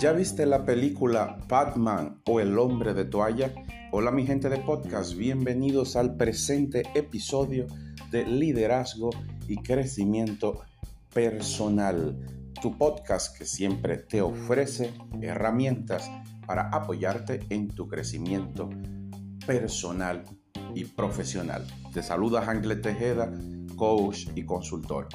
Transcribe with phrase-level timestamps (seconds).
[0.00, 3.52] ¿Ya viste la película Batman o el hombre de toalla?
[3.92, 7.66] Hola mi gente de podcast, bienvenidos al presente episodio
[8.10, 9.10] de liderazgo
[9.46, 10.62] y crecimiento
[11.12, 12.18] personal,
[12.62, 16.10] tu podcast que siempre te ofrece herramientas
[16.46, 18.70] para apoyarte en tu crecimiento
[19.46, 20.24] personal
[20.74, 21.66] y profesional.
[21.92, 23.30] Te saluda Angle Tejeda,
[23.76, 25.08] coach y consultor.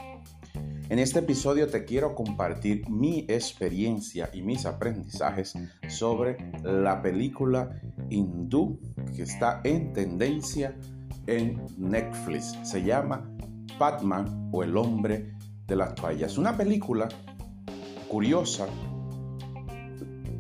[0.88, 5.56] En este episodio te quiero compartir mi experiencia y mis aprendizajes
[5.88, 8.80] sobre la película hindú
[9.16, 10.78] que está en tendencia
[11.26, 12.56] en Netflix.
[12.62, 13.28] Se llama
[13.80, 15.34] Batman o el hombre
[15.66, 16.38] de las toallas.
[16.38, 17.10] Una película
[18.08, 18.68] curiosa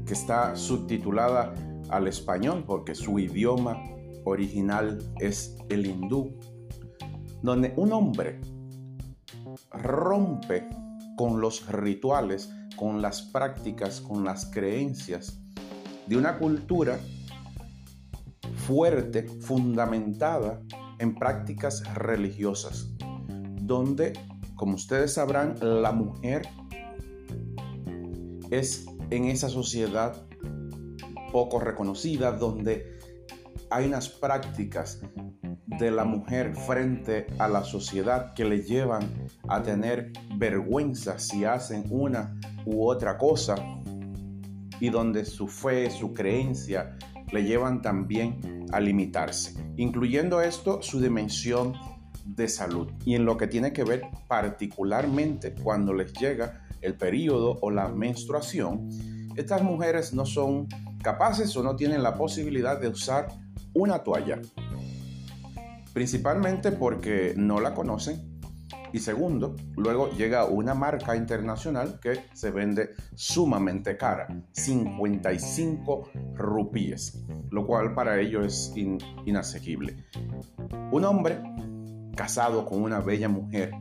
[0.05, 1.55] que está subtitulada
[1.89, 3.81] al español porque su idioma
[4.25, 6.37] original es el hindú,
[7.41, 8.39] donde un hombre
[9.71, 10.67] rompe
[11.17, 15.39] con los rituales, con las prácticas, con las creencias
[16.07, 16.99] de una cultura
[18.67, 20.61] fuerte, fundamentada
[20.99, 22.89] en prácticas religiosas,
[23.61, 24.13] donde,
[24.55, 26.47] como ustedes sabrán, la mujer
[28.51, 30.25] es en esa sociedad
[31.31, 32.99] poco reconocida, donde
[33.69, 35.01] hay unas prácticas
[35.67, 39.09] de la mujer frente a la sociedad que le llevan
[39.47, 43.55] a tener vergüenza si hacen una u otra cosa
[44.79, 46.97] y donde su fe, su creencia
[47.31, 51.73] le llevan también a limitarse, incluyendo esto su dimensión
[52.25, 57.57] de salud y en lo que tiene que ver particularmente cuando les llega el periodo
[57.61, 58.89] o la menstruación,
[59.35, 60.67] estas mujeres no son
[61.01, 63.27] capaces o no tienen la posibilidad de usar
[63.73, 64.39] una toalla
[65.95, 68.41] principalmente porque no la conocen
[68.91, 77.65] y segundo, luego llega una marca internacional que se vende sumamente cara, 55 rupíes, lo
[77.65, 78.73] cual para ellos es
[79.25, 79.95] inasequible.
[80.91, 81.39] Un hombre
[82.13, 83.71] casado con una bella mujer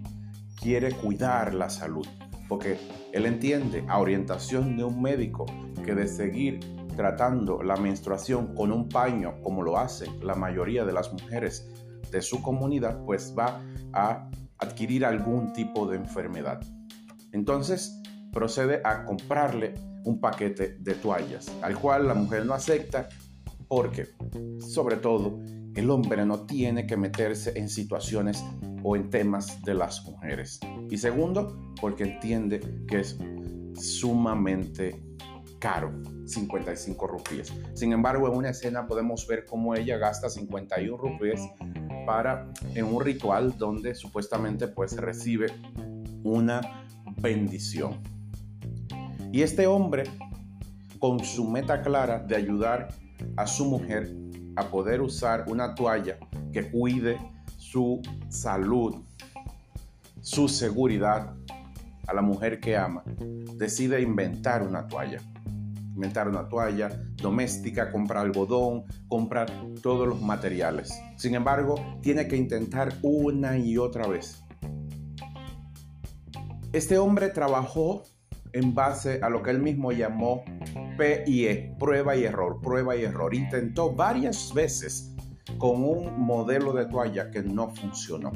[0.61, 2.07] quiere cuidar la salud,
[2.49, 2.79] porque
[3.13, 5.47] él entiende a orientación de un médico
[5.85, 6.61] que de seguir
[6.95, 11.69] tratando la menstruación con un paño, como lo hace la mayoría de las mujeres
[12.11, 16.61] de su comunidad, pues va a adquirir algún tipo de enfermedad.
[17.33, 18.01] Entonces
[18.33, 23.09] procede a comprarle un paquete de toallas, al cual la mujer no acepta
[23.69, 24.09] porque,
[24.61, 25.41] sobre todo,
[25.75, 28.45] el hombre no tiene que meterse en situaciones
[28.83, 30.61] o en temas de las mujeres.
[30.91, 33.19] Y segundo, porque entiende que es
[33.75, 35.03] sumamente
[35.59, 35.93] caro,
[36.27, 37.53] 55 rupias.
[37.75, 41.41] Sin embargo, en una escena podemos ver cómo ella gasta 51 rupias
[42.05, 45.47] para en un ritual donde supuestamente pues recibe
[46.23, 46.61] una
[47.17, 48.01] bendición.
[49.33, 50.05] Y este hombre
[50.99, 52.89] con su meta clara de ayudar
[53.37, 54.15] a su mujer
[54.57, 56.19] a poder usar una toalla
[56.53, 57.19] que cuide
[57.59, 59.03] su salud,
[60.21, 61.35] su seguridad
[62.07, 63.03] a la mujer que ama,
[63.57, 65.21] decide inventar una toalla
[65.95, 69.51] inventar una toalla doméstica, comprar algodón, comprar
[69.81, 70.93] todos los materiales.
[71.17, 74.43] Sin embargo, tiene que intentar una y otra vez.
[76.73, 78.03] Este hombre trabajó
[78.53, 80.45] en base a lo que él mismo llamó
[80.99, 83.35] PIE, prueba y error, prueba y error.
[83.35, 85.15] Intentó varias veces
[85.59, 88.33] con un modelo de toalla que no funcionó.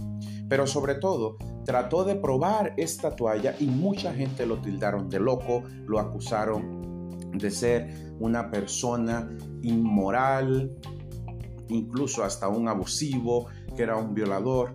[0.48, 5.64] Pero sobre todo, trató de probar esta toalla y mucha gente lo tildaron de loco,
[5.86, 6.78] lo acusaron
[7.33, 9.28] de ser una persona
[9.62, 10.72] inmoral,
[11.69, 13.47] incluso hasta un abusivo,
[13.77, 14.75] que era un violador.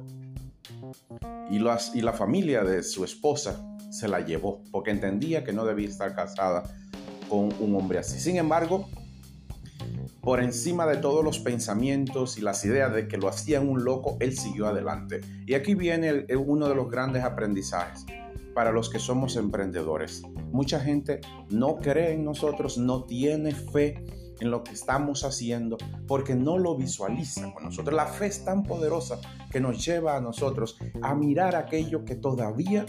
[1.49, 5.87] Y, y la familia de su esposa se la llevó porque entendía que no debía
[5.87, 6.63] estar casada
[7.29, 8.19] con un hombre así.
[8.19, 8.87] Sin embargo,
[10.21, 14.17] por encima de todos los pensamientos y las ideas de que lo hacían un loco,
[14.19, 15.21] él siguió adelante.
[15.45, 18.05] Y aquí viene uno de los grandes aprendizajes
[18.53, 20.23] para los que somos emprendedores.
[20.53, 21.19] Mucha gente
[21.49, 24.05] no cree en nosotros, no tiene fe
[24.39, 25.77] en lo que estamos haciendo
[26.07, 27.95] porque no lo visualiza con nosotros.
[27.95, 29.19] La fe es tan poderosa
[29.49, 32.85] que nos lleva a nosotros a mirar aquello que todavía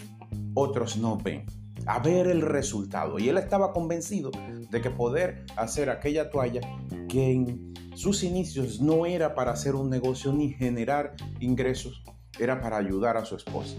[0.52, 1.46] otros no ven,
[1.86, 3.18] a ver el resultado.
[3.18, 4.30] Y él estaba convencido
[4.70, 6.60] de que poder hacer aquella toalla
[7.08, 12.04] que en sus inicios no era para hacer un negocio ni generar ingresos,
[12.38, 13.78] era para ayudar a su esposa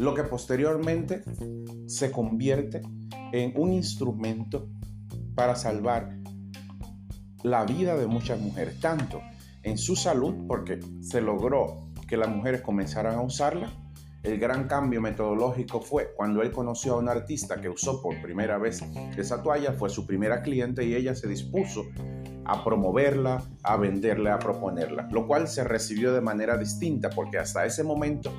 [0.00, 1.22] lo que posteriormente
[1.86, 2.80] se convierte
[3.32, 4.70] en un instrumento
[5.34, 6.16] para salvar
[7.42, 9.20] la vida de muchas mujeres, tanto
[9.62, 13.70] en su salud, porque se logró que las mujeres comenzaran a usarla,
[14.22, 18.58] El gran cambio metodológico fue cuando él conoció a una artista que usó por primera
[18.58, 18.82] vez
[19.16, 21.86] esa toalla, fue su primera cliente y ella se dispuso
[22.44, 27.64] a promoverla, a venderla, a proponerla, lo cual se recibió de manera distinta porque hasta
[27.64, 28.30] ese momento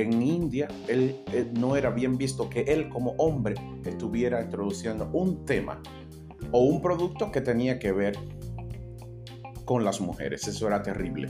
[0.00, 1.24] en India él,
[1.58, 3.54] no era bien visto que él como hombre
[3.84, 5.80] estuviera introduciendo un tema
[6.50, 8.18] o un producto que tenía que ver
[9.64, 10.46] con las mujeres.
[10.46, 11.28] Eso era terrible.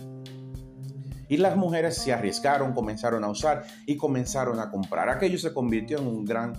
[1.28, 5.08] Y las mujeres se arriesgaron, comenzaron a usar y comenzaron a comprar.
[5.08, 6.52] Aquello se convirtió en un gran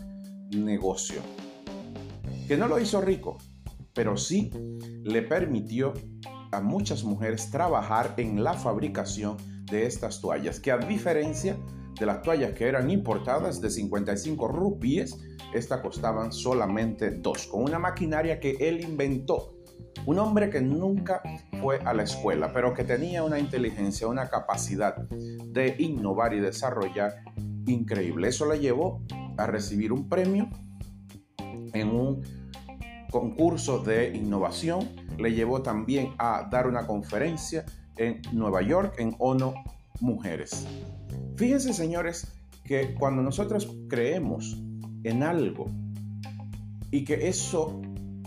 [0.50, 1.22] negocio.
[2.48, 3.38] Que no lo hizo rico,
[3.94, 4.52] pero sí
[5.04, 5.94] le permitió
[6.52, 11.58] a muchas mujeres trabajar en la fabricación de estas toallas, que a diferencia
[12.00, 15.18] de las toallas que eran importadas de 55 rupies,
[15.54, 19.54] estas costaban solamente dos, con una maquinaria que él inventó.
[20.06, 21.22] Un hombre que nunca
[21.62, 27.14] fue a la escuela, pero que tenía una inteligencia, una capacidad de innovar y desarrollar
[27.66, 28.28] increíble.
[28.28, 29.02] Eso le llevó
[29.38, 30.50] a recibir un premio
[31.74, 32.22] en un
[33.10, 37.66] concurso de innovación, le llevó también a dar una conferencia
[37.98, 39.54] en Nueva York en ONU
[40.02, 40.68] Mujeres.
[41.36, 42.28] Fíjense, señores,
[42.64, 44.58] que cuando nosotros creemos
[45.04, 45.66] en algo
[46.92, 47.82] y que eso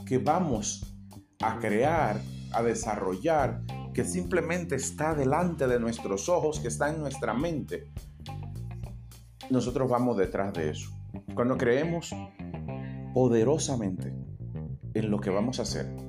[0.07, 0.95] que vamos
[1.41, 2.21] a crear,
[2.53, 3.63] a desarrollar,
[3.95, 7.91] que simplemente está delante de nuestros ojos, que está en nuestra mente,
[9.51, 10.91] nosotros vamos detrás de eso.
[11.35, 12.15] Cuando creemos
[13.15, 14.13] poderosamente
[14.95, 16.08] en lo que vamos a hacer,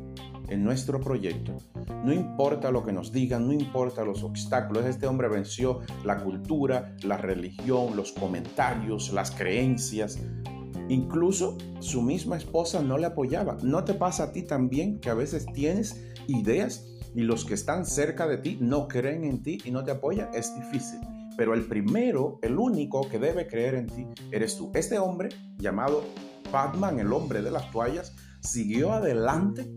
[0.50, 1.58] en nuestro proyecto.
[2.04, 4.86] No importa lo que nos digan, no importa los obstáculos.
[4.86, 10.20] Este hombre venció la cultura, la religión, los comentarios, las creencias.
[10.88, 13.58] Incluso su misma esposa no le apoyaba.
[13.62, 16.86] ¿No te pasa a ti también que a veces tienes ideas
[17.16, 20.30] y los que están cerca de ti no creen en ti y no te apoyan?
[20.34, 21.00] Es difícil.
[21.38, 24.72] Pero el primero, el único que debe creer en ti, eres tú.
[24.74, 26.04] Este hombre llamado
[26.52, 29.70] Batman, el hombre de las toallas, siguió adelante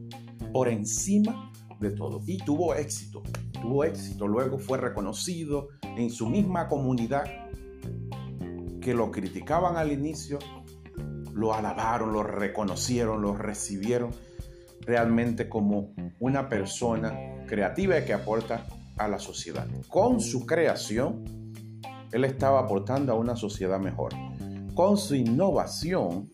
[0.52, 1.50] por encima
[1.80, 2.20] de todo.
[2.26, 3.22] Y tuvo éxito,
[3.60, 4.26] tuvo éxito.
[4.26, 7.24] Luego fue reconocido en su misma comunidad
[8.80, 10.38] que lo criticaban al inicio,
[11.32, 14.10] lo alabaron, lo reconocieron, lo recibieron
[14.80, 18.66] realmente como una persona creativa que aporta
[18.98, 19.66] a la sociedad.
[19.88, 21.24] Con su creación,
[22.12, 24.12] él estaba aportando a una sociedad mejor.
[24.74, 26.30] Con su innovación,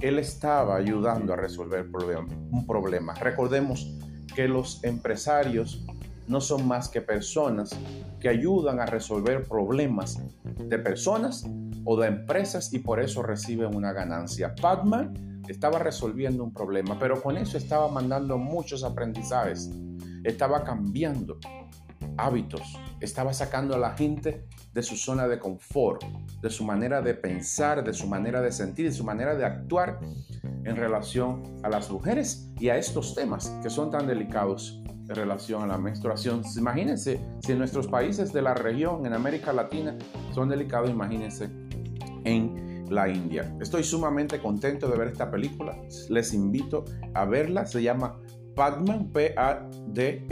[0.00, 1.86] él estaba ayudando a resolver
[2.50, 3.14] un problema.
[3.14, 3.96] Recordemos
[4.34, 5.84] que los empresarios
[6.26, 7.70] no son más que personas
[8.20, 10.18] que ayudan a resolver problemas
[10.58, 11.44] de personas
[11.84, 14.54] o de empresas y por eso reciben una ganancia.
[14.60, 19.70] Batman estaba resolviendo un problema, pero con eso estaba mandando muchos aprendizajes,
[20.22, 21.38] estaba cambiando
[22.16, 26.02] hábitos, estaba sacando a la gente de su zona de confort,
[26.40, 30.00] de su manera de pensar, de su manera de sentir, de su manera de actuar
[30.42, 35.62] en relación a las mujeres y a estos temas que son tan delicados en relación
[35.62, 36.42] a la menstruación.
[36.56, 39.96] Imagínense, si en nuestros países de la región, en América Latina,
[40.32, 41.50] son delicados, imagínense
[42.24, 43.56] en la India.
[43.60, 45.76] Estoy sumamente contento de ver esta película.
[46.08, 47.66] Les invito a verla.
[47.66, 48.20] Se llama
[48.60, 50.22] Padman, P-A-D-M-A-N,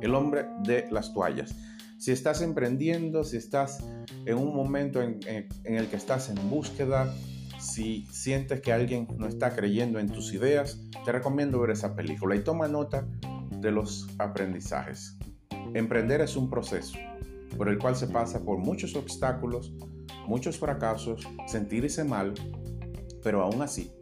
[0.00, 1.54] el hombre de las toallas.
[1.98, 3.84] Si estás emprendiendo, si estás
[4.24, 5.20] en un momento en,
[5.64, 7.14] el que estás en búsqueda,
[7.60, 12.34] si sientes que alguien no está creyendo en tus ideas, te recomiendo ver esa película
[12.34, 13.06] y toma nota
[13.50, 15.18] de los aprendizajes.
[15.74, 16.96] Emprender es un proceso
[17.58, 19.74] por el cual se pasa por muchos obstáculos,
[20.26, 22.32] muchos fracasos, sentirse mal,
[23.22, 23.92] pero aún así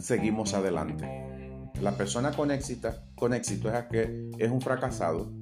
[0.00, 1.70] seguimos adelante.
[1.80, 5.32] La persona con éxito, con éxito es que es un fracasado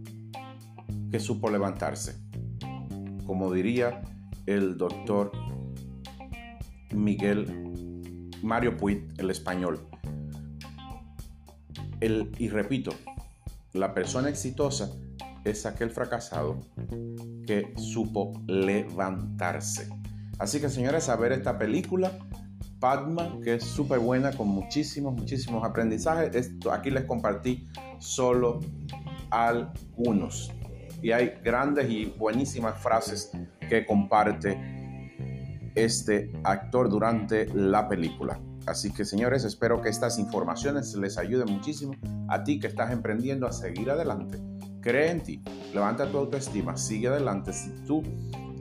[1.11, 2.17] que supo levantarse.
[3.27, 4.03] Como diría
[4.47, 5.33] el doctor
[6.95, 9.87] Miguel Mario Puig, el español.
[12.01, 12.93] El, y repito,
[13.73, 14.93] la persona exitosa
[15.45, 16.61] es aquel fracasado
[17.47, 19.89] que supo levantarse.
[20.39, 22.13] Así que señores, a ver esta película
[22.81, 26.35] Padma, que es súper buena con muchísimos, muchísimos aprendizajes.
[26.35, 27.69] Esto, aquí les compartí
[27.99, 28.61] solo
[29.31, 30.53] algunos.
[31.03, 33.31] Y hay grandes y buenísimas frases
[33.69, 38.41] que comparte este actor durante la película.
[38.67, 41.95] Así que señores, espero que estas informaciones les ayuden muchísimo
[42.29, 44.41] a ti que estás emprendiendo a seguir adelante.
[44.81, 45.43] Cree en ti,
[45.73, 47.53] levanta tu autoestima, sigue adelante.
[47.53, 48.03] Si tú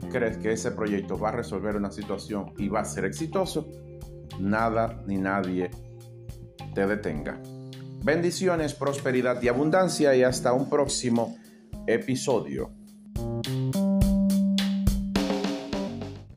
[0.08, 3.68] crees que ese proyecto va a resolver una situación y va a ser exitoso,
[4.38, 5.70] nada ni nadie
[6.74, 7.40] te detenga.
[8.04, 11.36] Bendiciones, prosperidad y abundancia y hasta un próximo
[11.86, 12.77] episodio.